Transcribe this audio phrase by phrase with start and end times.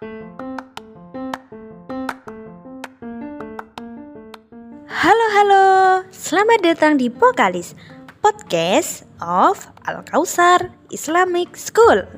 [0.00, 0.16] Halo
[5.36, 5.64] halo,
[6.08, 7.76] selamat datang di Pokalis
[8.24, 12.08] Podcast of Al Kausar Islamic School.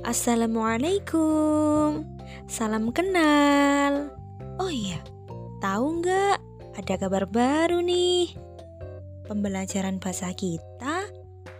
[0.00, 2.08] Assalamualaikum,
[2.48, 4.08] salam kenal.
[4.56, 4.96] Oh iya,
[5.60, 6.40] tahu nggak
[6.80, 8.51] ada kabar baru nih?
[9.32, 11.08] Pembelajaran bahasa kita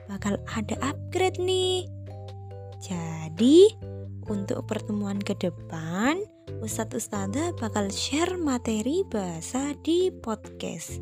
[0.04, 1.88] bakal ada upgrade nih.
[2.84, 3.72] Jadi,
[4.28, 6.20] untuk pertemuan ke depan,
[6.60, 11.00] Ustadz Ustadzah bakal share materi bahasa di podcast.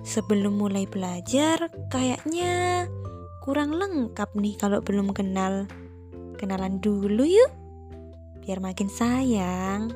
[0.00, 2.88] Sebelum mulai belajar, kayaknya
[3.44, 5.68] kurang lengkap nih kalau belum kenal.
[6.40, 7.52] Kenalan dulu yuk,
[8.40, 9.92] biar makin sayang.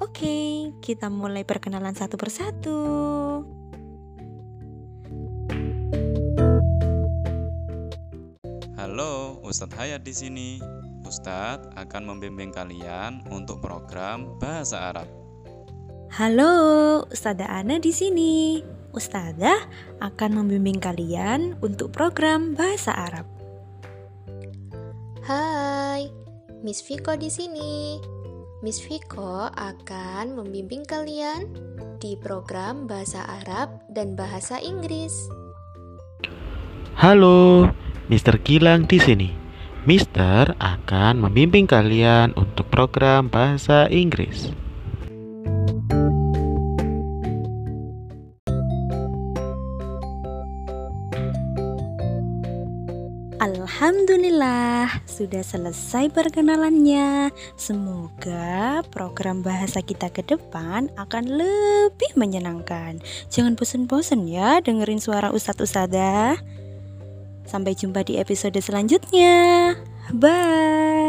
[0.00, 2.80] Oke, kita mulai perkenalan satu persatu.
[8.92, 10.60] Halo, Ustadz Hayat di sini.
[11.08, 15.08] Ustadz akan membimbing kalian untuk program Bahasa Arab.
[16.12, 18.60] Halo, Ustazah Ana di sini.
[18.92, 19.64] Ustazah
[20.04, 23.24] akan membimbing kalian untuk program Bahasa Arab.
[25.24, 26.12] Hai,
[26.60, 27.96] Miss Viko di sini.
[28.60, 31.48] Miss Viko akan membimbing kalian
[31.96, 35.32] di program Bahasa Arab dan Bahasa Inggris.
[36.92, 37.72] Halo,
[38.12, 38.36] Mr.
[38.44, 39.32] Gilang di sini.
[39.88, 44.52] Mister akan membimbing kalian untuk program bahasa Inggris.
[53.40, 57.32] Alhamdulillah, sudah selesai perkenalannya.
[57.56, 63.00] Semoga program bahasa kita ke depan akan lebih menyenangkan.
[63.32, 66.61] Jangan bosan-bosan ya dengerin suara Ustadz Ustadzah.
[67.44, 69.74] Sampai jumpa di episode selanjutnya.
[70.14, 71.01] Bye.